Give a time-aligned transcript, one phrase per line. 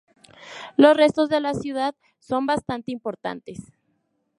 [0.77, 3.71] Los restos de la ciudad son bastante importantes.